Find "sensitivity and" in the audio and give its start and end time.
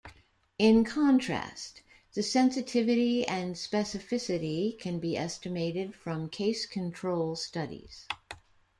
2.23-3.53